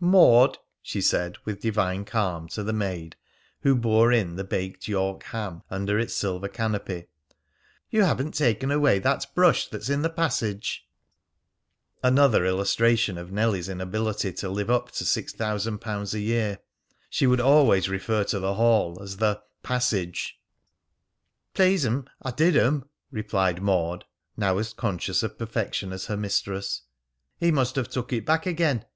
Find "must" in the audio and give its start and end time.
27.52-27.76